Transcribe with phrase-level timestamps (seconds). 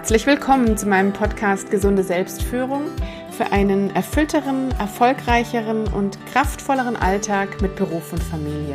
[0.00, 2.84] Herzlich willkommen zu meinem Podcast Gesunde Selbstführung
[3.36, 8.72] für einen erfüllteren, erfolgreicheren und kraftvolleren Alltag mit Beruf und Familie.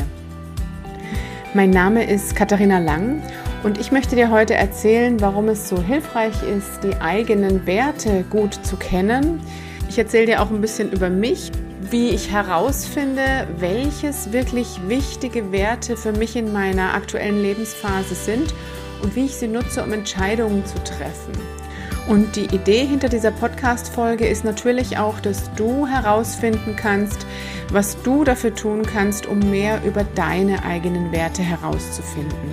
[1.56, 3.24] Mein Name ist Katharina Lang
[3.64, 8.54] und ich möchte dir heute erzählen, warum es so hilfreich ist, die eigenen Werte gut
[8.64, 9.42] zu kennen.
[9.90, 11.52] Ich erzähle dir auch ein bisschen über mich,
[11.90, 18.54] wie ich herausfinde, welches wirklich wichtige Werte für mich in meiner aktuellen Lebensphase sind
[19.06, 21.34] und wie ich sie nutze, um Entscheidungen zu treffen.
[22.08, 27.28] Und die Idee hinter dieser Podcast-Folge ist natürlich auch, dass du herausfinden kannst,
[27.72, 32.50] was du dafür tun kannst, um mehr über deine eigenen Werte herauszufinden.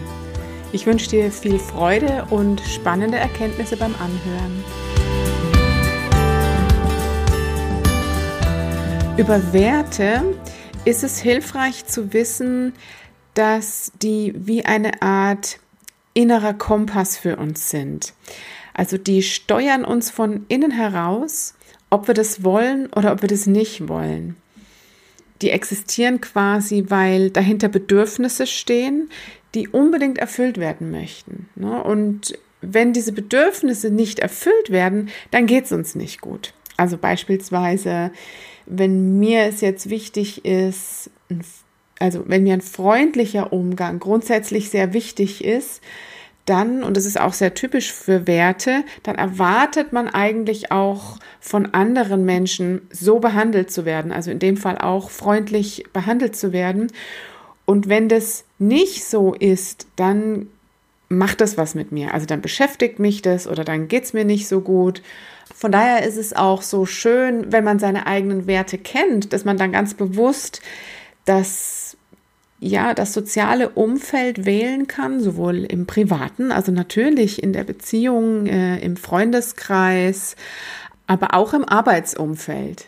[0.73, 4.65] Ich wünsche dir viel Freude und spannende Erkenntnisse beim Anhören.
[9.17, 10.23] Über Werte
[10.85, 12.75] ist es hilfreich zu wissen,
[13.33, 15.59] dass die wie eine Art
[16.15, 18.15] innerer Kompass für uns sind.
[18.75, 21.55] Also die steuern uns von innen heraus,
[21.91, 24.37] ob wir das wollen oder ob wir das nicht wollen.
[25.43, 29.11] Die existieren quasi, weil dahinter Bedürfnisse stehen,
[29.55, 31.49] die unbedingt erfüllt werden möchten.
[31.57, 31.83] Ne?
[31.83, 36.55] Und wenn diese Bedürfnisse nicht erfüllt werden, dann geht es uns nicht gut.
[36.77, 38.13] Also beispielsweise,
[38.67, 41.11] wenn mir es jetzt wichtig ist,
[41.99, 45.81] also wenn mir ein freundlicher Umgang grundsätzlich sehr wichtig ist,
[46.45, 51.73] dann, und das ist auch sehr typisch für Werte, dann erwartet man eigentlich auch von
[51.73, 56.89] anderen Menschen so behandelt zu werden, also in dem Fall auch freundlich behandelt zu werden.
[57.65, 60.49] Und wenn das nicht so ist, dann
[61.09, 62.13] macht das was mit mir.
[62.13, 65.03] Also dann beschäftigt mich das oder dann geht es mir nicht so gut.
[65.55, 69.59] Von daher ist es auch so schön, wenn man seine eigenen Werte kennt, dass man
[69.59, 70.61] dann ganz bewusst
[71.25, 71.82] das
[72.63, 78.79] ja, das soziale Umfeld wählen kann, sowohl im privaten, also natürlich in der Beziehung, äh,
[78.79, 80.37] im Freundeskreis,
[81.09, 82.87] aber auch im Arbeitsumfeld.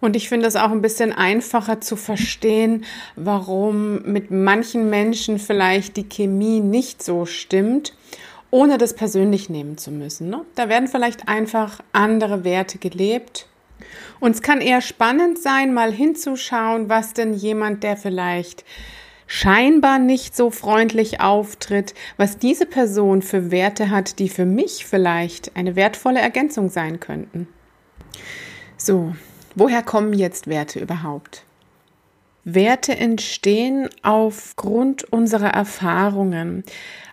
[0.00, 2.84] Und ich finde es auch ein bisschen einfacher zu verstehen,
[3.16, 7.94] warum mit manchen Menschen vielleicht die Chemie nicht so stimmt,
[8.50, 10.30] ohne das persönlich nehmen zu müssen.
[10.30, 10.40] Ne?
[10.54, 13.46] Da werden vielleicht einfach andere Werte gelebt
[14.20, 18.64] und es kann eher spannend sein, mal hinzuschauen, was denn jemand, der vielleicht
[19.26, 25.56] scheinbar nicht so freundlich auftritt, was diese Person für Werte hat, die für mich vielleicht
[25.56, 27.46] eine wertvolle Ergänzung sein könnten.
[28.76, 29.14] So,
[29.54, 31.44] woher kommen jetzt Werte überhaupt?
[32.44, 36.64] Werte entstehen aufgrund unserer Erfahrungen.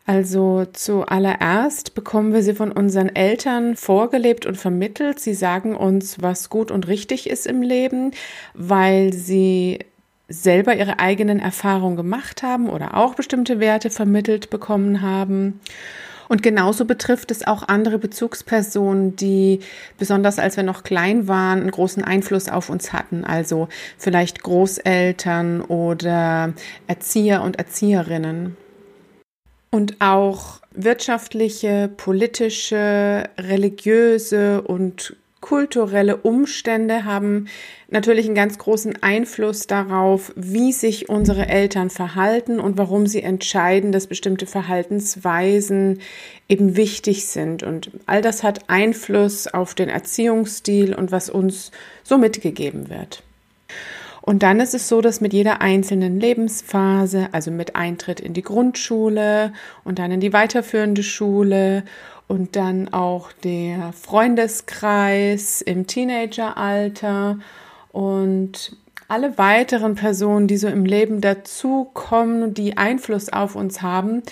[0.05, 5.19] Also zuallererst bekommen wir sie von unseren Eltern vorgelebt und vermittelt.
[5.19, 8.11] Sie sagen uns, was gut und richtig ist im Leben,
[8.53, 9.79] weil sie
[10.29, 15.59] selber ihre eigenen Erfahrungen gemacht haben oder auch bestimmte Werte vermittelt bekommen haben.
[16.27, 19.61] Und genauso betrifft es auch andere Bezugspersonen, die
[19.97, 23.23] besonders als wir noch klein waren, einen großen Einfluss auf uns hatten.
[23.23, 26.53] Also vielleicht Großeltern oder
[26.87, 28.57] Erzieher und Erzieherinnen.
[29.69, 37.47] Und auch wirtschaftliche, politische, religiöse und kulturelle Umstände haben
[37.89, 43.91] natürlich einen ganz großen Einfluss darauf, wie sich unsere Eltern verhalten und warum sie entscheiden,
[43.91, 45.99] dass bestimmte Verhaltensweisen
[46.49, 47.63] eben wichtig sind.
[47.63, 51.71] Und all das hat Einfluss auf den Erziehungsstil und was uns
[52.03, 53.23] so mitgegeben wird.
[54.27, 58.41] Und dann ist es so, dass mit jeder einzelnen Lebensphase, also mit Eintritt in die
[58.41, 59.53] Grundschule
[59.85, 61.83] und dann in die weiterführende Schule
[62.27, 67.39] und dann auch der Freundeskreis im Teenageralter
[67.91, 68.75] und
[69.07, 74.23] alle weiteren Personen, die so im Leben dazukommen, die Einfluss auf uns haben,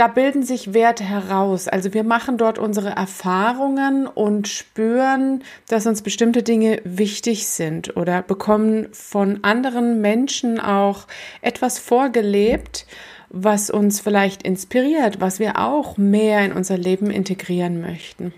[0.00, 1.68] da bilden sich Werte heraus.
[1.68, 8.22] Also wir machen dort unsere Erfahrungen und spüren, dass uns bestimmte Dinge wichtig sind oder
[8.22, 11.06] bekommen von anderen Menschen auch
[11.42, 12.86] etwas vorgelebt,
[13.30, 18.32] was uns vielleicht inspiriert, was wir auch mehr in unser Leben integrieren möchten.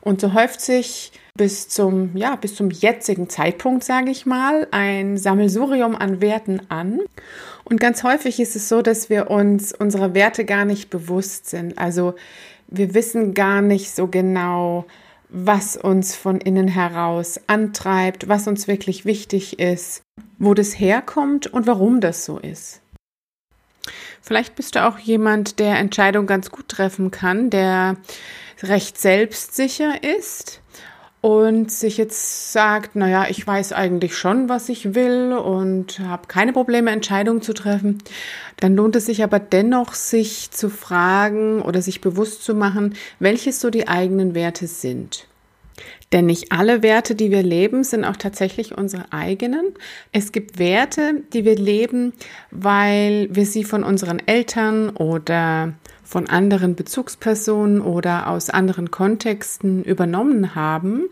[0.00, 5.16] Und so häuft sich bis zum, ja, bis zum jetzigen Zeitpunkt, sage ich mal, ein
[5.16, 7.00] Sammelsurium an Werten an.
[7.64, 11.78] Und ganz häufig ist es so, dass wir uns unserer Werte gar nicht bewusst sind.
[11.78, 12.14] Also
[12.66, 14.84] wir wissen gar nicht so genau,
[15.30, 20.02] was uns von innen heraus antreibt, was uns wirklich wichtig ist,
[20.38, 22.80] wo das herkommt und warum das so ist.
[24.28, 27.96] Vielleicht bist du auch jemand, der Entscheidungen ganz gut treffen kann, der
[28.62, 30.60] recht selbstsicher ist
[31.22, 36.52] und sich jetzt sagt, naja, ich weiß eigentlich schon, was ich will und habe keine
[36.52, 38.02] Probleme, Entscheidungen zu treffen,
[38.58, 43.62] dann lohnt es sich aber dennoch, sich zu fragen oder sich bewusst zu machen, welches
[43.62, 45.27] so die eigenen Werte sind.
[46.12, 49.74] Denn nicht alle Werte, die wir leben, sind auch tatsächlich unsere eigenen.
[50.10, 52.14] Es gibt Werte, die wir leben,
[52.50, 55.74] weil wir sie von unseren Eltern oder
[56.04, 61.04] von anderen Bezugspersonen oder aus anderen Kontexten übernommen haben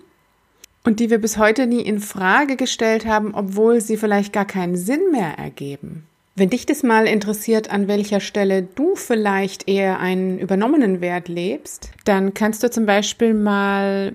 [0.85, 4.77] und die wir bis heute nie in Frage gestellt haben, obwohl sie vielleicht gar keinen
[4.77, 6.07] Sinn mehr ergeben.
[6.37, 11.91] Wenn dich das mal interessiert, an welcher Stelle du vielleicht eher einen übernommenen Wert lebst,
[12.05, 14.15] dann kannst du zum Beispiel mal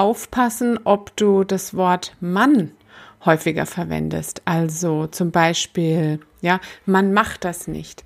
[0.00, 2.72] aufpassen, ob du das Wort Mann
[3.24, 4.40] häufiger verwendest.
[4.46, 8.02] Also zum Beispiel, ja, man macht das nicht.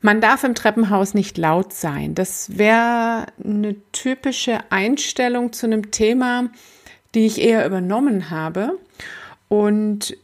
[0.00, 2.16] Man darf im Treppenhaus nicht laut sein.
[2.16, 6.50] Das wäre eine typische Einstellung zu einem Thema,
[7.14, 8.76] die ich eher übernommen habe.
[9.48, 10.16] Und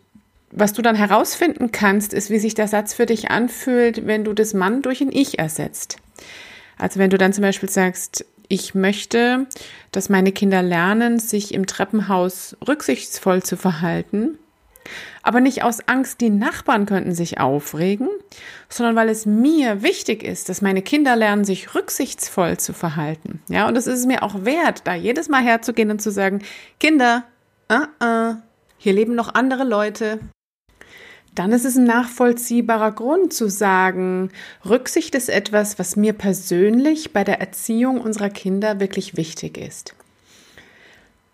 [0.51, 4.33] was du dann herausfinden kannst, ist, wie sich der Satz für dich anfühlt, wenn du
[4.33, 5.99] das Mann durch ein Ich ersetzt.
[6.77, 9.47] Also wenn du dann zum Beispiel sagst, ich möchte,
[9.93, 14.39] dass meine Kinder lernen, sich im Treppenhaus rücksichtsvoll zu verhalten,
[15.23, 18.09] aber nicht aus Angst, die Nachbarn könnten sich aufregen,
[18.69, 23.41] sondern weil es mir wichtig ist, dass meine Kinder lernen, sich rücksichtsvoll zu verhalten.
[23.49, 26.43] Ja, und es ist mir auch wert, da jedes Mal herzugehen und zu sagen,
[26.81, 27.25] Kinder,
[27.71, 28.37] uh -uh,
[28.79, 30.19] hier leben noch andere Leute.
[31.41, 34.29] Dann ist es ein nachvollziehbarer Grund zu sagen,
[34.69, 39.95] Rücksicht ist etwas, was mir persönlich bei der Erziehung unserer Kinder wirklich wichtig ist.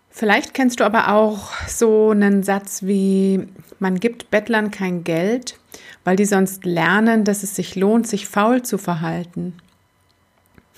[0.09, 3.49] Vielleicht kennst du aber auch so einen Satz wie,
[3.79, 5.59] man gibt Bettlern kein Geld,
[6.05, 9.55] weil die sonst lernen, dass es sich lohnt, sich faul zu verhalten.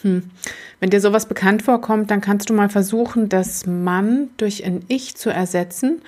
[0.02, 0.32] Hm.
[0.80, 5.16] Wenn dir sowas bekannt vorkommt, dann kannst du mal versuchen, das Mann durch ein Ich
[5.16, 6.02] zu ersetzen,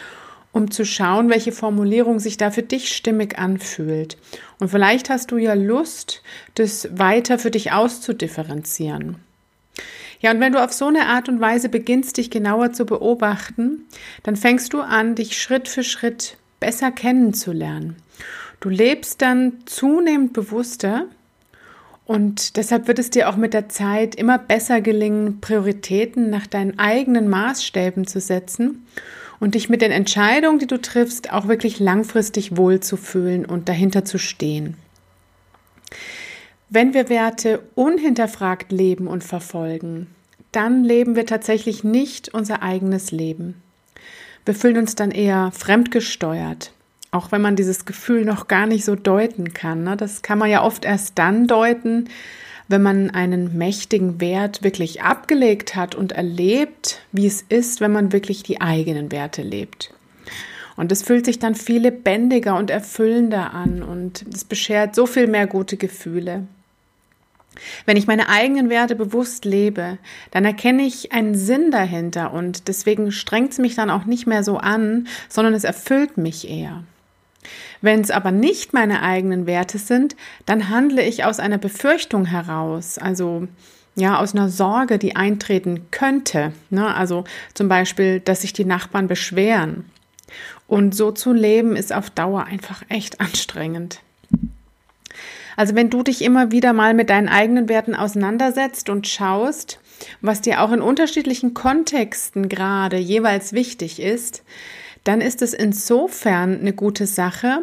[0.52, 4.18] um zu schauen, welche Formulierung sich da für dich stimmig anfühlt.
[4.60, 6.22] Und vielleicht hast du ja Lust,
[6.56, 9.18] das weiter für dich auszudifferenzieren.
[10.20, 13.88] Ja, und wenn du auf so eine Art und Weise beginnst, dich genauer zu beobachten,
[14.24, 17.96] dann fängst du an, dich Schritt für Schritt besser kennenzulernen.
[18.60, 21.06] Du lebst dann zunehmend bewusster
[22.06, 26.78] und deshalb wird es dir auch mit der Zeit immer besser gelingen, Prioritäten nach deinen
[26.78, 28.86] eigenen Maßstäben zu setzen
[29.42, 34.20] und dich mit den Entscheidungen, die du triffst, auch wirklich langfristig wohlzufühlen und dahinter zu
[34.20, 34.78] stehen.
[36.70, 40.08] Wenn wir Werte unhinterfragt leben und verfolgen,
[40.52, 43.62] dann leben wir tatsächlich nicht unser eigenes Leben.
[44.46, 46.72] Wir fühlen uns dann eher fremdgesteuert,
[47.10, 49.84] auch wenn man dieses Gefühl noch gar nicht so deuten kann.
[49.84, 49.98] Ne?
[49.98, 52.10] Das kann man ja oft erst dann deuten,
[52.72, 58.12] wenn man einen mächtigen Wert wirklich abgelegt hat und erlebt, wie es ist, wenn man
[58.12, 59.94] wirklich die eigenen Werte lebt.
[60.76, 65.28] Und es fühlt sich dann viel lebendiger und erfüllender an und es beschert so viel
[65.28, 66.48] mehr gute Gefühle.
[67.86, 69.98] Wenn ich meine eigenen Werte bewusst lebe,
[70.32, 74.44] dann erkenne ich einen Sinn dahinter und deswegen strengt es mich dann auch nicht mehr
[74.44, 76.84] so an, sondern es erfüllt mich eher.
[77.82, 80.16] Wenn es aber nicht meine eigenen Werte sind,
[80.46, 83.48] dann handle ich aus einer Befürchtung heraus, also
[83.96, 86.54] ja, aus einer Sorge, die eintreten könnte.
[86.70, 86.96] Ne?
[86.96, 89.86] Also zum Beispiel, dass sich die Nachbarn beschweren.
[90.68, 94.00] Und so zu leben ist auf Dauer einfach echt anstrengend.
[95.58, 99.80] Also wenn du dich immer wieder mal mit deinen eigenen Werten auseinandersetzt und schaust,
[100.22, 104.44] was dir auch in unterschiedlichen Kontexten gerade jeweils wichtig ist,
[105.04, 107.60] dann ist es insofern eine gute Sache,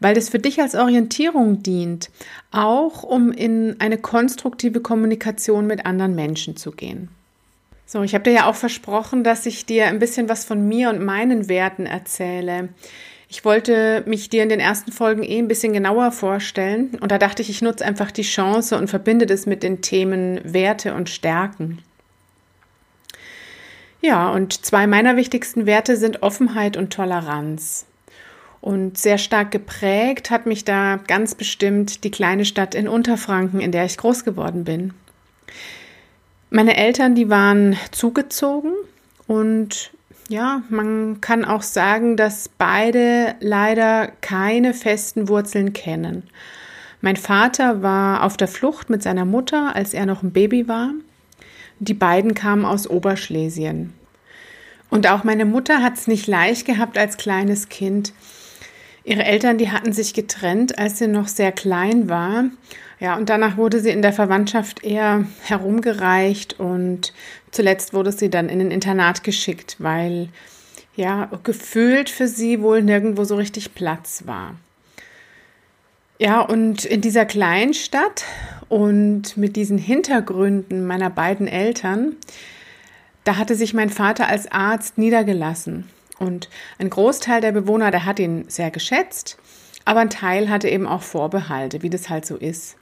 [0.00, 2.10] weil es für dich als Orientierung dient,
[2.50, 7.08] auch um in eine konstruktive Kommunikation mit anderen Menschen zu gehen.
[7.86, 10.90] So, ich habe dir ja auch versprochen, dass ich dir ein bisschen was von mir
[10.90, 12.68] und meinen Werten erzähle.
[13.28, 17.18] Ich wollte mich dir in den ersten Folgen eh ein bisschen genauer vorstellen und da
[17.18, 21.08] dachte ich, ich nutze einfach die Chance und verbinde das mit den Themen Werte und
[21.08, 21.78] Stärken.
[24.00, 27.86] Ja, und zwei meiner wichtigsten Werte sind Offenheit und Toleranz.
[28.60, 33.72] Und sehr stark geprägt hat mich da ganz bestimmt die kleine Stadt in Unterfranken, in
[33.72, 34.92] der ich groß geworden bin.
[36.50, 38.72] Meine Eltern, die waren zugezogen
[39.26, 39.92] und
[40.28, 46.24] ja, man kann auch sagen, dass beide leider keine festen Wurzeln kennen.
[47.00, 50.90] Mein Vater war auf der Flucht mit seiner Mutter, als er noch ein Baby war.
[51.80, 53.94] Die beiden kamen aus Oberschlesien.
[54.90, 58.12] Und auch meine Mutter hat es nicht leicht gehabt als kleines Kind.
[59.02, 62.44] Ihre Eltern, die hatten sich getrennt, als sie noch sehr klein war.
[62.98, 67.14] Ja, und danach wurde sie in der Verwandtschaft eher herumgereicht und
[67.50, 70.28] zuletzt wurde sie dann in ein Internat geschickt, weil
[70.96, 74.54] ja gefühlt für sie wohl nirgendwo so richtig Platz war.
[76.20, 78.24] Ja, und in dieser kleinen Stadt
[78.68, 82.14] und mit diesen Hintergründen meiner beiden Eltern,
[83.24, 85.88] da hatte sich mein Vater als Arzt niedergelassen.
[86.18, 89.38] Und ein Großteil der Bewohner, der hat ihn sehr geschätzt,
[89.86, 92.76] aber ein Teil hatte eben auch Vorbehalte, wie das halt so ist.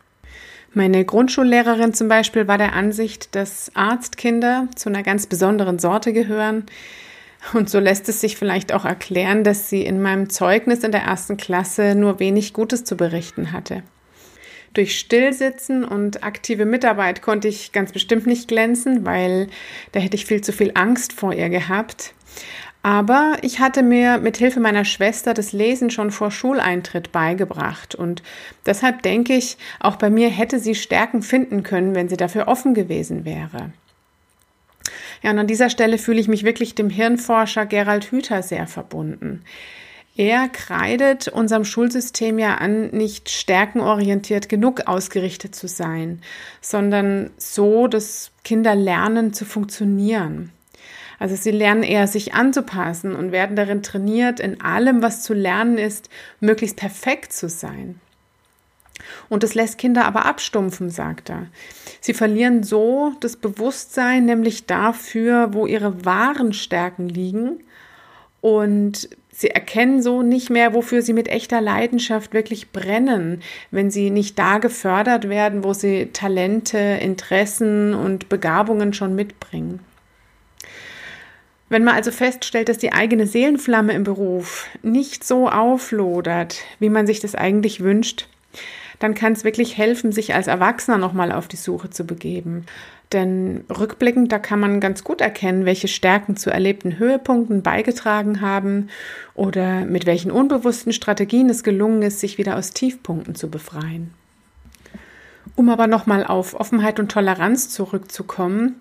[0.75, 6.67] Meine Grundschullehrerin zum Beispiel war der Ansicht, dass Arztkinder zu einer ganz besonderen Sorte gehören,
[7.55, 11.03] und so lässt es sich vielleicht auch erklären, dass sie in meinem Zeugnis in der
[11.03, 13.83] ersten Klasse nur wenig Gutes zu berichten hatte.
[14.75, 19.49] Durch Stillsitzen und aktive Mitarbeit konnte ich ganz bestimmt nicht glänzen, weil
[19.93, 22.13] da hätte ich viel zu viel Angst vor ihr gehabt.
[22.83, 28.23] Aber ich hatte mir mit Hilfe meiner Schwester das Lesen schon vor Schuleintritt beigebracht und
[28.67, 32.75] deshalb denke ich, auch bei mir hätte sie Stärken finden können, wenn sie dafür offen
[32.75, 33.73] gewesen wäre.
[35.23, 39.43] Ja, und an dieser Stelle fühle ich mich wirklich dem Hirnforscher Gerald Hüther sehr verbunden.
[40.17, 46.23] Er kreidet unserem Schulsystem ja an, nicht stärkenorientiert genug ausgerichtet zu sein,
[46.61, 50.51] sondern so, dass Kinder lernen zu funktionieren.
[51.21, 55.79] Also sie lernen eher sich anzupassen und werden darin trainiert, in allem, was zu lernen
[55.79, 58.01] ist, möglichst perfekt zu sein.
[59.29, 61.47] Und das lässt Kinder aber abstumpfen, sagt er.
[62.01, 67.65] Sie verlieren so das Bewusstsein, nämlich dafür, wo ihre wahren Stärken liegen.
[68.41, 74.11] Und sie erkennen so nicht mehr, wofür sie mit echter Leidenschaft wirklich brennen, wenn sie
[74.11, 79.81] nicht da gefördert werden, wo sie Talente, Interessen und Begabungen schon mitbringen.
[81.69, 87.07] Wenn man also feststellt, dass die eigene Seelenflamme im Beruf nicht so auflodert, wie man
[87.07, 88.27] sich das eigentlich wünscht,
[88.99, 92.67] dann kann es wirklich helfen, sich als Erwachsener nochmal auf die Suche zu begeben.
[93.13, 98.89] Denn rückblickend, da kann man ganz gut erkennen, welche Stärken zu erlebten Höhepunkten beigetragen haben
[99.35, 104.13] oder mit welchen unbewussten Strategien es gelungen ist, sich wieder aus Tiefpunkten zu befreien.
[105.55, 108.77] Um aber nochmal auf Offenheit und Toleranz zurückzukommen,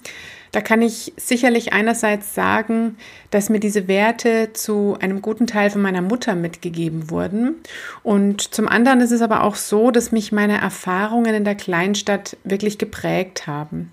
[0.52, 2.98] da kann ich sicherlich einerseits sagen,
[3.32, 7.56] dass mir diese Werte zu einem guten Teil von meiner Mutter mitgegeben wurden.
[8.04, 12.38] Und zum anderen ist es aber auch so, dass mich meine Erfahrungen in der Kleinstadt
[12.44, 13.92] wirklich geprägt haben.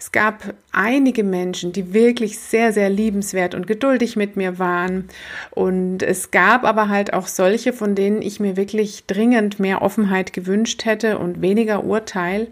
[0.00, 5.10] Es gab einige Menschen, die wirklich sehr, sehr liebenswert und geduldig mit mir waren.
[5.50, 10.32] Und es gab aber halt auch solche, von denen ich mir wirklich dringend mehr Offenheit
[10.32, 12.48] gewünscht hätte und weniger Urteil.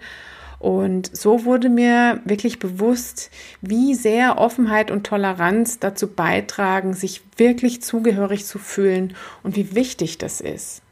[0.59, 7.81] Und so wurde mir wirklich bewusst, wie sehr Offenheit und Toleranz dazu beitragen, sich wirklich
[7.83, 10.83] zugehörig zu fühlen und wie wichtig das ist.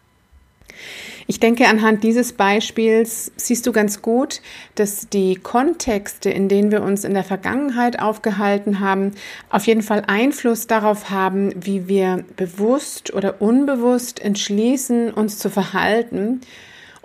[1.29, 4.41] Ich denke, anhand dieses Beispiels siehst du ganz gut,
[4.77, 9.13] dass die Kontexte, in denen wir uns in der Vergangenheit aufgehalten haben,
[9.51, 16.43] auf jeden Fall Einfluss darauf haben, wie wir bewusst oder unbewusst entschließen, uns zu verhalten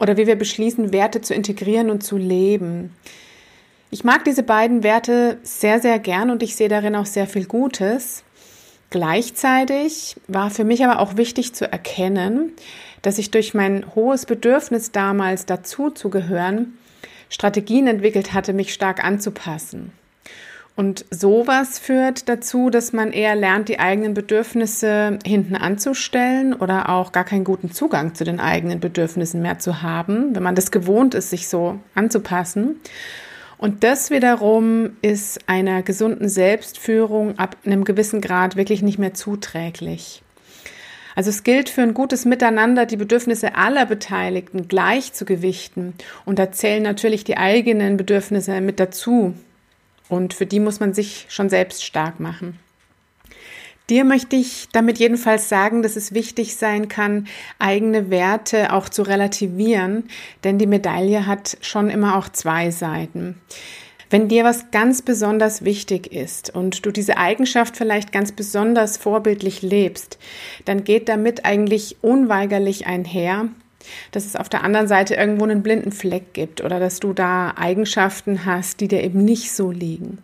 [0.01, 2.95] oder wie wir beschließen, Werte zu integrieren und zu leben.
[3.91, 7.45] Ich mag diese beiden Werte sehr, sehr gern und ich sehe darin auch sehr viel
[7.45, 8.23] Gutes.
[8.89, 12.53] Gleichzeitig war für mich aber auch wichtig zu erkennen,
[13.03, 16.77] dass ich durch mein hohes Bedürfnis damals dazu zu gehören
[17.29, 19.93] Strategien entwickelt hatte, mich stark anzupassen.
[20.81, 27.11] Und sowas führt dazu, dass man eher lernt, die eigenen Bedürfnisse hinten anzustellen oder auch
[27.11, 31.13] gar keinen guten Zugang zu den eigenen Bedürfnissen mehr zu haben, wenn man das gewohnt
[31.13, 32.77] ist, sich so anzupassen.
[33.59, 40.23] Und das wiederum ist einer gesunden Selbstführung ab einem gewissen Grad wirklich nicht mehr zuträglich.
[41.15, 45.93] Also es gilt für ein gutes Miteinander, die Bedürfnisse aller Beteiligten gleich zu gewichten.
[46.25, 49.35] Und da zählen natürlich die eigenen Bedürfnisse mit dazu.
[50.11, 52.59] Und für die muss man sich schon selbst stark machen.
[53.89, 57.27] Dir möchte ich damit jedenfalls sagen, dass es wichtig sein kann,
[57.59, 60.09] eigene Werte auch zu relativieren,
[60.43, 63.39] denn die Medaille hat schon immer auch zwei Seiten.
[64.09, 69.61] Wenn dir was ganz besonders wichtig ist und du diese Eigenschaft vielleicht ganz besonders vorbildlich
[69.61, 70.19] lebst,
[70.65, 73.47] dann geht damit eigentlich unweigerlich einher,
[74.11, 77.53] dass es auf der anderen Seite irgendwo einen blinden Fleck gibt oder dass du da
[77.55, 80.19] Eigenschaften hast, die dir eben nicht so liegen.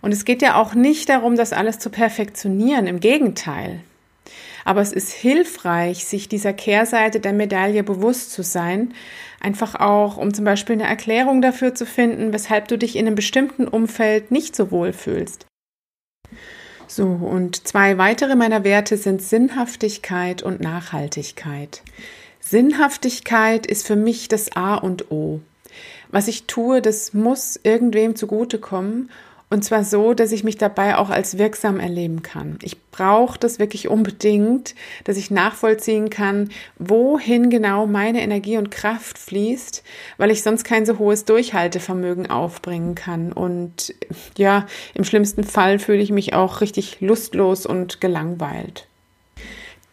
[0.00, 3.80] Und es geht ja auch nicht darum, das alles zu perfektionieren, im Gegenteil.
[4.64, 8.94] Aber es ist hilfreich, sich dieser Kehrseite der Medaille bewusst zu sein,
[9.40, 13.14] einfach auch, um zum Beispiel eine Erklärung dafür zu finden, weshalb du dich in einem
[13.14, 15.46] bestimmten Umfeld nicht so wohl fühlst.
[16.88, 21.82] So, und zwei weitere meiner Werte sind Sinnhaftigkeit und Nachhaltigkeit.
[22.48, 25.40] Sinnhaftigkeit ist für mich das A und O.
[26.10, 29.10] Was ich tue, das muss irgendwem zugutekommen
[29.48, 32.58] und zwar so, dass ich mich dabei auch als wirksam erleben kann.
[32.62, 34.74] Ich brauche das wirklich unbedingt,
[35.04, 39.84] dass ich nachvollziehen kann, wohin genau meine Energie und Kraft fließt,
[40.18, 43.32] weil ich sonst kein so hohes Durchhaltevermögen aufbringen kann.
[43.32, 43.94] Und
[44.36, 48.88] ja, im schlimmsten Fall fühle ich mich auch richtig lustlos und gelangweilt.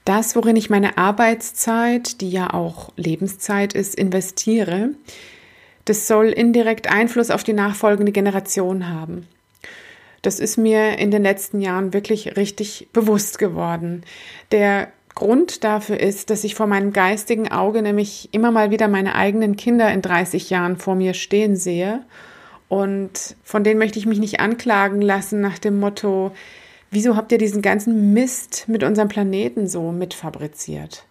[0.06, 4.90] Das, worin ich meine Arbeitszeit, die ja auch Lebenszeit ist, investiere,
[5.86, 9.28] das soll indirekt Einfluss auf die nachfolgende Generation haben.
[10.22, 14.04] Das ist mir in den letzten Jahren wirklich richtig bewusst geworden.
[14.52, 19.16] Der Grund dafür ist, dass ich vor meinem geistigen Auge nämlich immer mal wieder meine
[19.16, 22.02] eigenen Kinder in 30 Jahren vor mir stehen sehe.
[22.70, 26.32] Und von denen möchte ich mich nicht anklagen lassen nach dem Motto,
[26.94, 31.06] wieso habt ihr diesen ganzen Mist mit unserem Planeten so mitfabriziert?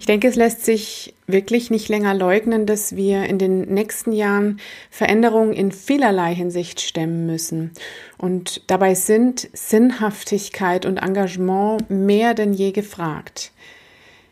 [0.00, 4.60] Ich denke, es lässt sich wirklich nicht länger leugnen, dass wir in den nächsten Jahren
[4.90, 7.72] Veränderungen in vielerlei Hinsicht stemmen müssen.
[8.16, 13.52] Und dabei sind Sinnhaftigkeit und Engagement mehr denn je gefragt.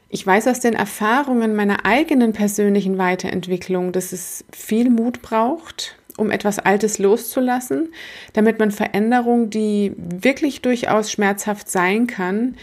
[0.09, 6.31] Ich weiß aus den Erfahrungen meiner eigenen persönlichen Weiterentwicklung, dass es viel Mut braucht, um
[6.31, 7.93] etwas Altes loszulassen,
[8.33, 12.57] damit man Veränderung, die wirklich durchaus schmerzhaft sein kann,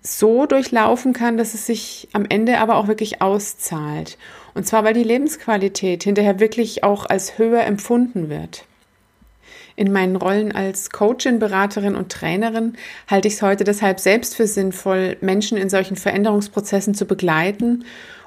[0.00, 4.18] so durchlaufen kann, dass es sich am Ende aber auch wirklich auszahlt.
[4.54, 8.66] Und zwar, weil die Lebensqualität hinterher wirklich auch als höher empfunden wird.
[9.76, 12.74] In meinen Rollen als Coachin, Beraterin und Trainerin
[13.08, 17.84] halte ich es heute deshalb selbst für sinnvoll, Menschen in solchen Veränderungsprozessen zu begleiten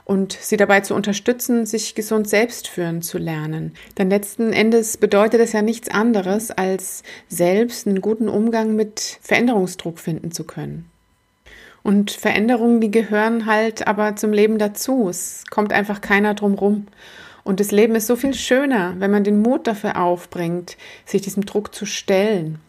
[0.07, 3.73] und sie dabei zu unterstützen, sich gesund selbst führen zu lernen.
[3.97, 9.99] Denn letzten Endes bedeutet es ja nichts anderes, als selbst einen guten Umgang mit Veränderungsdruck
[9.99, 10.89] finden zu können.
[11.83, 15.09] Und Veränderungen, die gehören halt aber zum Leben dazu.
[15.09, 16.87] Es kommt einfach keiner drum rum.
[17.43, 21.45] Und das Leben ist so viel schöner, wenn man den Mut dafür aufbringt, sich diesem
[21.45, 22.59] Druck zu stellen.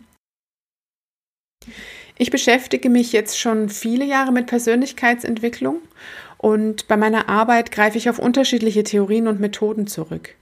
[2.20, 5.76] Ich beschäftige mich jetzt schon viele Jahre mit Persönlichkeitsentwicklung
[6.36, 10.34] und bei meiner Arbeit greife ich auf unterschiedliche Theorien und Methoden zurück.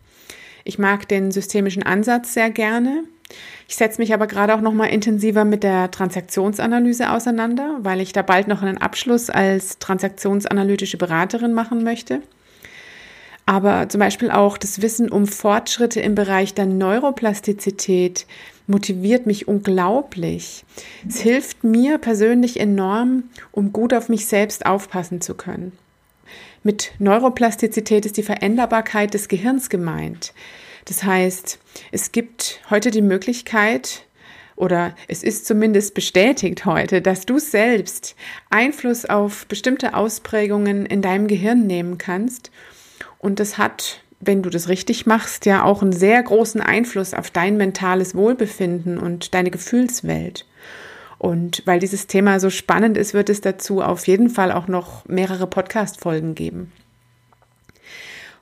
[0.64, 3.05] Ich mag den systemischen Ansatz sehr gerne.
[3.68, 8.12] Ich setze mich aber gerade auch noch mal intensiver mit der Transaktionsanalyse auseinander, weil ich
[8.12, 12.22] da bald noch einen Abschluss als transaktionsanalytische Beraterin machen möchte.
[13.44, 18.27] Aber zum Beispiel auch das Wissen um Fortschritte im Bereich der Neuroplastizität
[18.66, 20.64] motiviert mich unglaublich.
[21.09, 25.72] Es hilft mir persönlich enorm, um gut auf mich selbst aufpassen zu können.
[26.62, 30.35] Mit Neuroplastizität ist die Veränderbarkeit des Gehirns gemeint.
[30.87, 31.59] Das heißt,
[31.92, 34.07] es gibt heute die Möglichkeit,
[34.57, 38.16] oder es ist zumindest bestätigt heute, dass du selbst
[38.48, 42.50] Einfluss auf bestimmte Ausprägungen in deinem Gehirn nehmen kannst.
[43.18, 47.31] Und das hat, wenn du das richtig machst, ja auch einen sehr großen Einfluss auf
[47.31, 50.46] dein mentales Wohlbefinden und deine Gefühlswelt.
[51.18, 55.07] Und weil dieses Thema so spannend ist, wird es dazu auf jeden Fall auch noch
[55.07, 56.72] mehrere Podcast-Folgen geben.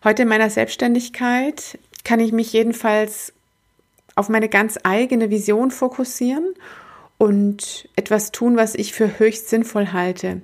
[0.02, 3.32] Heute in meiner Selbstständigkeit kann ich mich jedenfalls
[4.16, 6.54] auf meine ganz eigene Vision fokussieren
[7.18, 10.42] und etwas tun, was ich für höchst sinnvoll halte.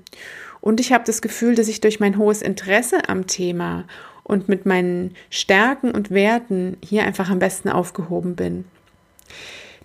[0.61, 3.87] Und ich habe das Gefühl, dass ich durch mein hohes Interesse am Thema
[4.31, 8.65] und mit meinen Stärken und Werten hier einfach am besten aufgehoben bin.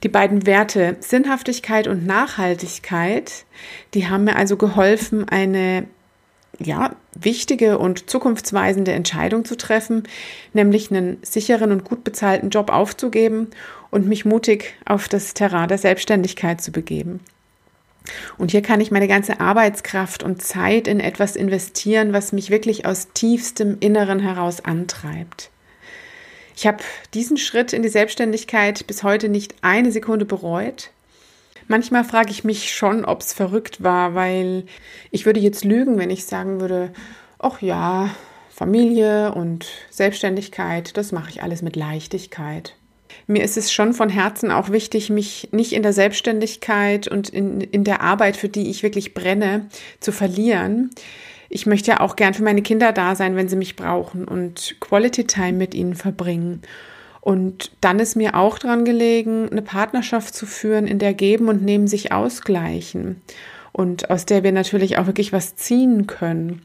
[0.04, 3.46] Die beiden Werte Sinnhaftigkeit und Nachhaltigkeit,
[3.94, 5.88] die haben mir also geholfen, eine
[6.60, 10.04] ja, wichtige und zukunftsweisende Entscheidung zu treffen,
[10.54, 13.50] nämlich einen sicheren und gut bezahlten Job aufzugeben
[13.92, 17.20] und mich mutig auf das Terrain der Selbstständigkeit zu begeben.
[18.38, 22.86] Und hier kann ich meine ganze Arbeitskraft und Zeit in etwas investieren, was mich wirklich
[22.86, 25.50] aus tiefstem Inneren heraus antreibt.
[26.56, 30.92] Ich habe diesen Schritt in die Selbstständigkeit bis heute nicht eine Sekunde bereut
[31.68, 34.66] Manchmal frage ich mich schon, ob es verrückt war, weil
[35.10, 36.94] ich würde jetzt lügen, wenn ich sagen würde,
[37.40, 38.12] ach ja,
[38.50, 42.76] Familie und Selbstständigkeit, das mache ich alles mit Leichtigkeit.
[43.28, 47.62] Mir ist es schon von Herzen auch wichtig, mich nicht in der Selbstständigkeit und in,
[47.62, 49.68] in der Arbeit, für die ich wirklich brenne,
[50.00, 50.92] zu verlieren.
[51.50, 54.76] Ich möchte ja auch gern für meine Kinder da sein, wenn sie mich brauchen und
[54.80, 56.62] Quality Time mit ihnen verbringen.
[57.22, 61.64] Und dann ist mir auch dran gelegen, eine Partnerschaft zu führen, in der Geben und
[61.64, 63.22] Nehmen sich ausgleichen
[63.72, 66.62] und aus der wir natürlich auch wirklich was ziehen können.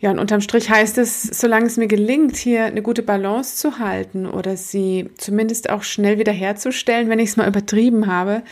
[0.00, 3.78] Ja, und unterm Strich heißt es, solange es mir gelingt, hier eine gute Balance zu
[3.78, 8.42] halten oder sie zumindest auch schnell wiederherzustellen, wenn ich es mal übertrieben habe,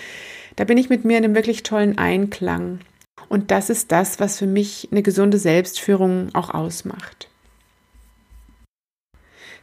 [0.59, 2.81] Da bin ich mit mir in einem wirklich tollen Einklang.
[3.29, 7.29] Und das ist das, was für mich eine gesunde Selbstführung auch ausmacht.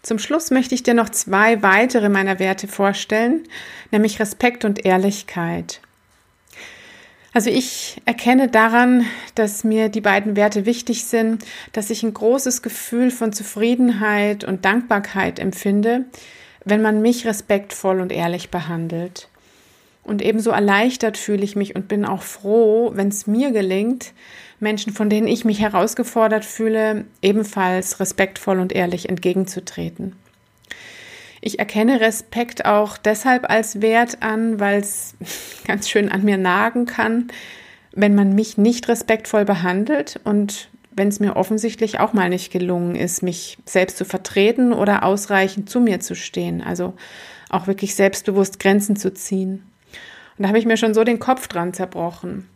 [0.01, 3.43] Zum Schluss möchte ich dir noch zwei weitere meiner Werte vorstellen,
[3.91, 5.81] nämlich Respekt und Ehrlichkeit.
[7.35, 11.43] Also ich erkenne daran, dass mir die beiden Werte wichtig sind,
[11.73, 16.05] dass ich ein großes Gefühl von Zufriedenheit und Dankbarkeit empfinde,
[16.63, 19.27] wenn man mich respektvoll und ehrlich behandelt.
[20.01, 24.13] Und ebenso erleichtert fühle ich mich und bin auch froh, wenn es mir gelingt,
[24.61, 30.15] Menschen, von denen ich mich herausgefordert fühle, ebenfalls respektvoll und ehrlich entgegenzutreten.
[31.45, 35.13] Ich erkenne Respekt auch deshalb als Wert an, weil es
[35.67, 37.27] ganz schön an mir nagen kann,
[37.91, 42.95] wenn man mich nicht respektvoll behandelt und wenn es mir offensichtlich auch mal nicht gelungen
[42.95, 46.95] ist, mich selbst zu vertreten oder ausreichend zu mir zu stehen, also
[47.51, 49.69] auch wirklich selbstbewusst Grenzen zu ziehen.
[50.39, 52.49] Und da habe ich mir schon so den Kopf dran zerbrochen.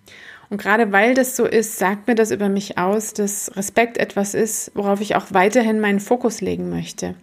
[0.49, 4.33] Und gerade weil das so ist, sagt mir das über mich aus, dass Respekt etwas
[4.33, 7.15] ist, worauf ich auch weiterhin meinen Fokus legen möchte.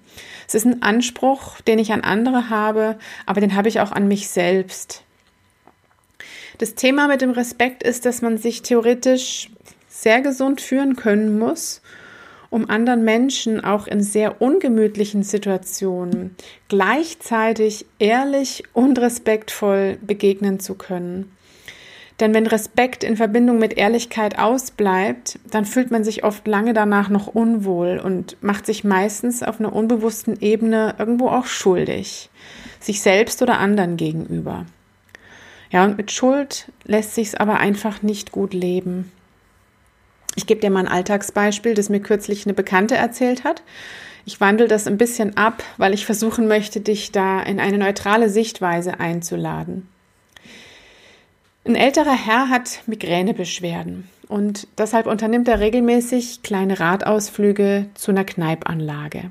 [0.46, 4.06] Es ist ein Anspruch, den ich an andere habe, aber den habe ich auch an
[4.06, 5.02] mich selbst.
[6.58, 9.50] Das Thema mit dem Respekt ist, dass man sich theoretisch
[9.88, 11.82] sehr gesund führen können muss
[12.50, 16.34] um anderen Menschen auch in sehr ungemütlichen Situationen
[16.68, 21.35] gleichzeitig ehrlich und respektvoll begegnen zu können.
[22.20, 27.10] Denn wenn Respekt in Verbindung mit Ehrlichkeit ausbleibt, dann fühlt man sich oft lange danach
[27.10, 32.30] noch unwohl und macht sich meistens auf einer unbewussten Ebene irgendwo auch schuldig,
[32.80, 34.64] sich selbst oder anderen gegenüber.
[35.70, 39.12] Ja, und mit Schuld lässt sich es aber einfach nicht gut leben.
[40.36, 43.62] Ich gebe dir mal ein Alltagsbeispiel, das mir kürzlich eine Bekannte erzählt hat.
[44.24, 48.30] Ich wandle das ein bisschen ab, weil ich versuchen möchte, dich da in eine neutrale
[48.30, 49.88] Sichtweise einzuladen.
[51.66, 59.30] Ein älterer Herr hat Migränebeschwerden und deshalb unternimmt er regelmäßig kleine Radausflüge zu einer Kneipanlage.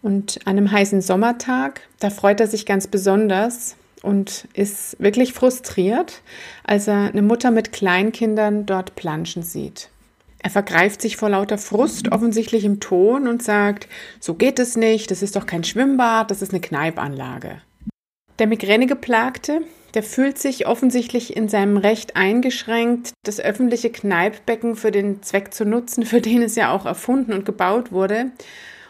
[0.00, 6.22] Und an einem heißen Sommertag, da freut er sich ganz besonders, und ist wirklich frustriert,
[6.62, 9.88] als er eine Mutter mit Kleinkindern dort planschen sieht.
[10.40, 13.88] Er vergreift sich vor lauter Frust offensichtlich im Ton und sagt,
[14.20, 17.60] so geht es nicht, das ist doch kein Schwimmbad, das ist eine Kneipanlage.
[18.38, 19.62] Der Migränegeplagte,
[19.94, 25.64] der fühlt sich offensichtlich in seinem Recht eingeschränkt, das öffentliche Kneippbecken für den Zweck zu
[25.64, 28.32] nutzen, für den es ja auch erfunden und gebaut wurde,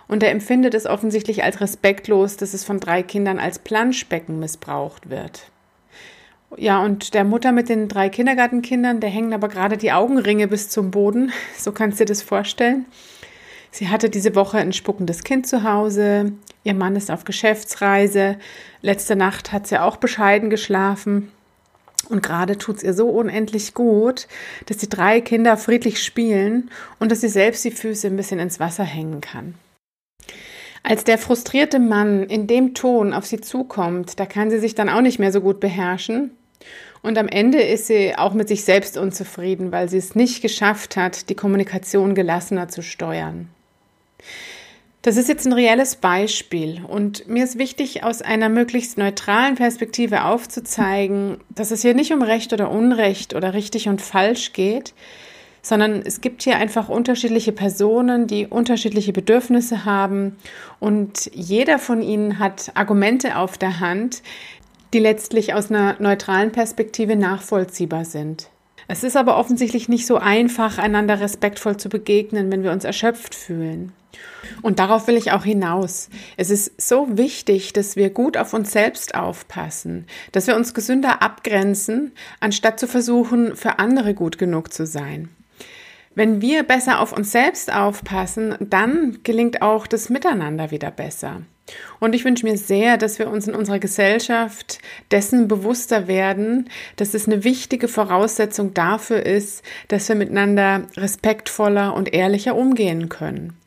[0.08, 5.11] und er empfindet es offensichtlich als respektlos, dass es von drei Kindern als Planschbecken missbraucht
[5.11, 5.50] wird.
[6.56, 10.70] Ja, und der Mutter mit den drei Kindergartenkindern, der hängen aber gerade die Augenringe bis
[10.70, 11.30] zum Boden.
[11.58, 12.87] So kannst du dir das vorstellen.
[13.70, 16.32] Sie hatte diese Woche ein spuckendes Kind zu Hause.
[16.64, 18.37] Ihr Mann ist auf Geschäftsreise.
[18.83, 21.33] Letzte Nacht hat sie auch bescheiden geschlafen.
[22.09, 24.29] Und gerade tut es ihr so unendlich gut,
[24.66, 28.61] dass die drei Kinder friedlich spielen und dass sie selbst die Füße ein bisschen ins
[28.61, 29.55] Wasser hängen kann.
[30.83, 34.88] Als der frustrierte Mann in dem Ton auf sie zukommt, da kann sie sich dann
[34.88, 36.31] auch nicht mehr so gut beherrschen.
[37.03, 40.97] Und am Ende ist sie auch mit sich selbst unzufrieden, weil sie es nicht geschafft
[40.97, 43.49] hat, die Kommunikation gelassener zu steuern.
[45.09, 50.27] Das ist jetzt ein reelles Beispiel und mir ist wichtig, aus einer möglichst neutralen Perspektive
[50.27, 54.92] aufzuzeigen, dass es hier nicht um Recht oder Unrecht oder richtig und falsch geht,
[55.62, 60.37] sondern es gibt hier einfach unterschiedliche Personen, die unterschiedliche Bedürfnisse haben
[60.79, 64.23] und jeder von ihnen hat Argumente auf der Hand,
[64.92, 68.51] die letztlich aus einer neutralen Perspektive nachvollziehbar sind.
[68.88, 73.35] Es ist aber offensichtlich nicht so einfach, einander respektvoll zu begegnen, wenn wir uns erschöpft
[73.35, 73.94] fühlen.
[74.62, 76.09] Und darauf will ich auch hinaus.
[76.37, 81.23] Es ist so wichtig, dass wir gut auf uns selbst aufpassen, dass wir uns gesünder
[81.23, 85.29] abgrenzen, anstatt zu versuchen, für andere gut genug zu sein.
[86.14, 91.42] Wenn wir besser auf uns selbst aufpassen, dann gelingt auch das Miteinander wieder besser.
[92.01, 94.79] Und ich wünsche mir sehr, dass wir uns in unserer Gesellschaft
[95.11, 102.12] dessen bewusster werden, dass es eine wichtige Voraussetzung dafür ist, dass wir miteinander respektvoller und
[102.12, 103.58] ehrlicher umgehen können.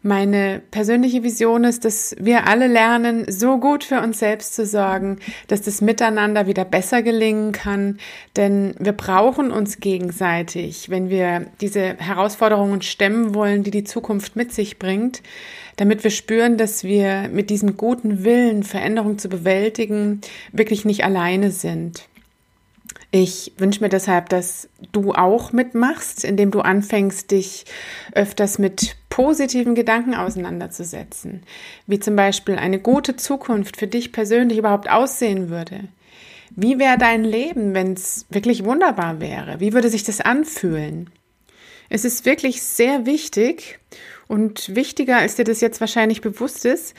[0.00, 5.18] Meine persönliche Vision ist, dass wir alle lernen, so gut für uns selbst zu sorgen,
[5.48, 7.98] dass das Miteinander wieder besser gelingen kann.
[8.36, 14.52] Denn wir brauchen uns gegenseitig, wenn wir diese Herausforderungen stemmen wollen, die die Zukunft mit
[14.52, 15.20] sich bringt,
[15.78, 20.20] damit wir spüren, dass wir mit diesem guten Willen, Veränderung zu bewältigen,
[20.52, 22.07] wirklich nicht alleine sind.
[23.10, 27.64] Ich wünsche mir deshalb, dass du auch mitmachst, indem du anfängst, dich
[28.12, 31.42] öfters mit positiven Gedanken auseinanderzusetzen,
[31.86, 35.88] wie zum Beispiel eine gute Zukunft für dich persönlich überhaupt aussehen würde,
[36.50, 39.60] Wie wäre dein Leben, wenn es wirklich wunderbar wäre?
[39.60, 41.10] Wie würde sich das anfühlen?
[41.88, 43.78] Es ist wirklich sehr wichtig
[44.28, 46.94] und wichtiger, als dir das jetzt wahrscheinlich bewusst ist,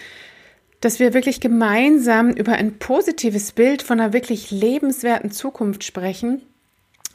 [0.82, 6.42] dass wir wirklich gemeinsam über ein positives Bild von einer wirklich lebenswerten Zukunft sprechen,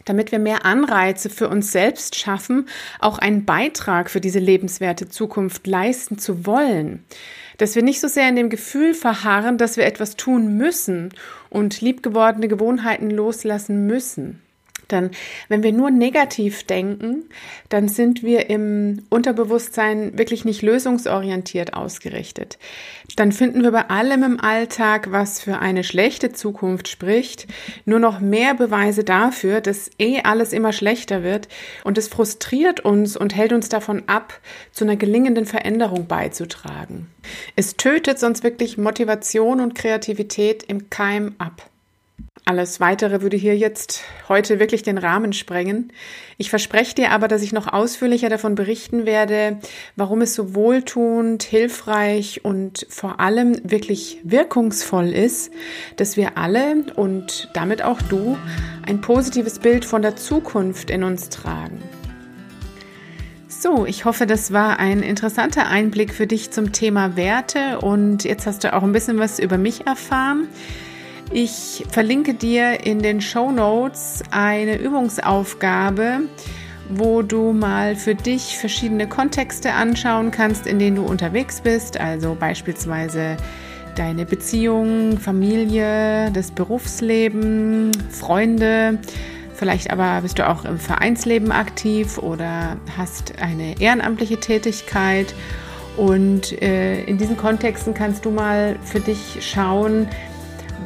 [0.04, 2.68] damit wir mehr Anreize für uns selbst schaffen,
[3.00, 7.04] auch einen Beitrag für diese lebenswerte Zukunft leisten zu wollen.
[7.56, 11.10] Dass wir nicht so sehr in dem Gefühl verharren, dass wir etwas tun müssen
[11.50, 14.43] und liebgewordene Gewohnheiten loslassen müssen.
[14.88, 15.10] Dann,
[15.48, 17.24] wenn wir nur negativ denken,
[17.68, 22.58] dann sind wir im Unterbewusstsein wirklich nicht lösungsorientiert ausgerichtet.
[23.16, 27.46] Dann finden wir bei allem im Alltag, was für eine schlechte Zukunft spricht,
[27.84, 31.48] nur noch mehr Beweise dafür, dass eh alles immer schlechter wird
[31.84, 34.40] und es frustriert uns und hält uns davon ab,
[34.72, 37.10] zu einer gelingenden Veränderung beizutragen.
[37.56, 41.70] Es tötet sonst wirklich Motivation und Kreativität im Keim ab.
[42.46, 45.90] Alles weitere würde hier jetzt heute wirklich den Rahmen sprengen.
[46.36, 49.60] Ich verspreche dir aber, dass ich noch ausführlicher davon berichten werde,
[49.96, 55.52] warum es so wohltuend, hilfreich und vor allem wirklich wirkungsvoll ist,
[55.96, 58.36] dass wir alle und damit auch du
[58.86, 61.82] ein positives Bild von der Zukunft in uns tragen.
[63.48, 68.46] So, ich hoffe, das war ein interessanter Einblick für dich zum Thema Werte und jetzt
[68.46, 70.48] hast du auch ein bisschen was über mich erfahren.
[71.36, 76.20] Ich verlinke dir in den Show Notes eine Übungsaufgabe,
[76.88, 81.98] wo du mal für dich verschiedene Kontexte anschauen kannst, in denen du unterwegs bist.
[81.98, 83.36] Also beispielsweise
[83.96, 89.00] deine Beziehung, Familie, das Berufsleben, Freunde.
[89.54, 95.34] Vielleicht aber bist du auch im Vereinsleben aktiv oder hast eine ehrenamtliche Tätigkeit.
[95.96, 100.08] Und äh, in diesen Kontexten kannst du mal für dich schauen,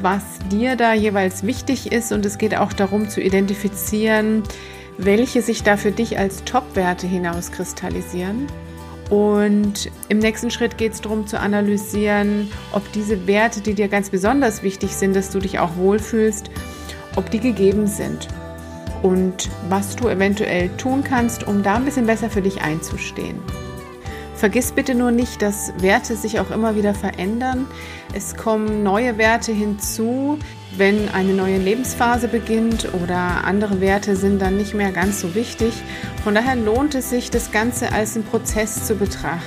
[0.03, 4.43] was dir da jeweils wichtig ist und es geht auch darum zu identifizieren,
[4.97, 8.47] welche sich da für dich als Top-Werte hinauskristallisieren.
[9.11, 14.11] Und im nächsten Schritt geht es darum zu analysieren, ob diese Werte, die dir ganz
[14.11, 16.51] besonders wichtig sind, dass du dich auch wohlfühlst,
[17.17, 18.29] ob die gegeben sind.
[19.03, 23.39] Und was du eventuell tun kannst, um da ein bisschen besser für dich einzustehen.
[24.38, 27.66] Vergiss bitte nur nicht, dass Werte sich auch immer wieder verändern.
[28.14, 30.38] Es kommen neue Werte hinzu,
[30.77, 35.72] wenn eine neue Lebensphase beginnt oder andere Werte sind dann nicht mehr ganz so wichtig.
[36.22, 39.42] Von daher lohnt es sich, das Ganze als einen Prozess zu betrachten.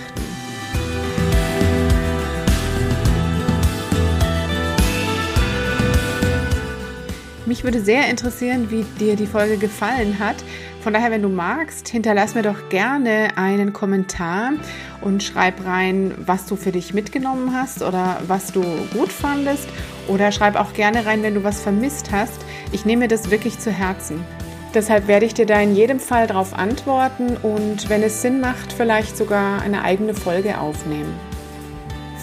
[7.46, 10.38] Mich würde sehr interessieren, wie dir die Folge gefallen hat.
[10.82, 14.54] Von daher, wenn du magst, hinterlass mir doch gerne einen Kommentar
[15.02, 19.70] und schreib rein, was du für dich mitgenommen hast oder was du gut fandest.
[20.08, 22.42] Oder schreib auch gerne rein, wenn du was vermisst hast.
[22.72, 24.26] Ich nehme das wirklich zu Herzen.
[24.74, 28.74] Deshalb werde ich dir da in jedem Fall darauf antworten und wenn es Sinn macht,
[28.74, 31.14] vielleicht sogar eine eigene Folge aufnehmen.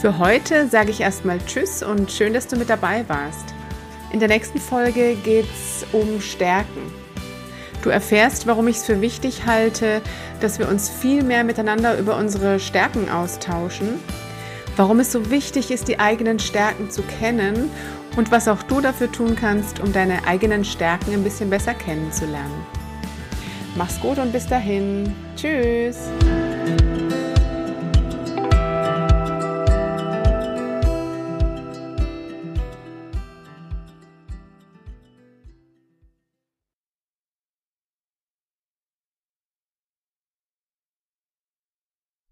[0.01, 3.55] Für heute sage ich erstmal Tschüss und schön, dass du mit dabei warst.
[4.13, 7.08] In der nächsten Folge geht es um Stärken.
[7.83, 10.03] Du erfährst, warum ich es für wichtig halte,
[10.41, 14.01] dass wir uns viel mehr miteinander über unsere Stärken austauschen,
[14.77, 17.71] warum es so wichtig ist, die eigenen Stärken zu kennen
[18.17, 22.67] und was auch du dafür tun kannst, um deine eigenen Stärken ein bisschen besser kennenzulernen.
[23.77, 25.15] Mach's gut und bis dahin.
[25.37, 26.11] Tschüss.